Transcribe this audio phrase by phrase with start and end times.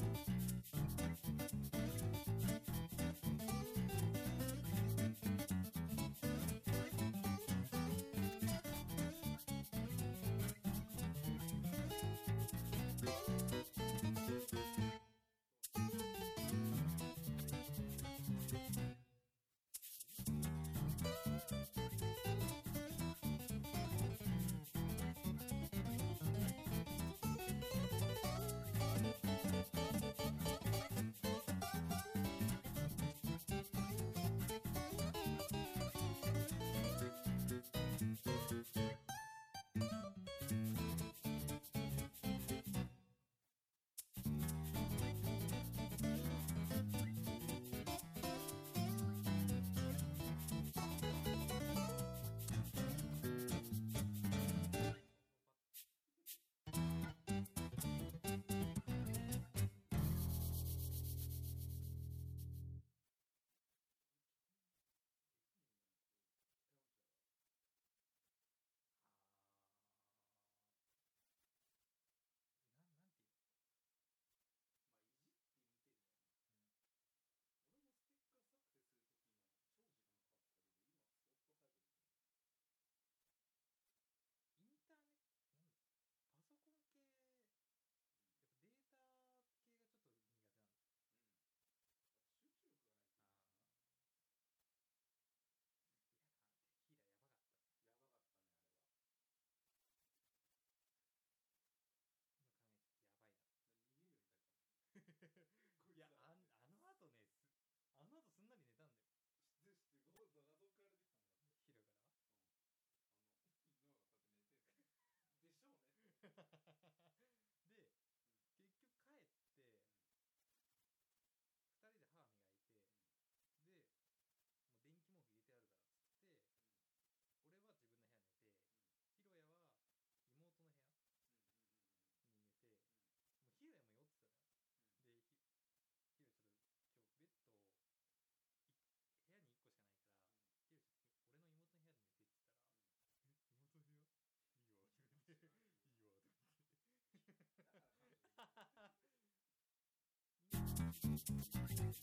[151.24, 151.96] でもすごいよ。